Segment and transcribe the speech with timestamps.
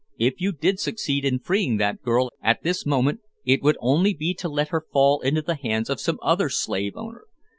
[0.17, 4.33] If you did succeed in freeing that girl at this moment, it would only be
[4.33, 7.25] to let her fall into the hands of some other slave owner.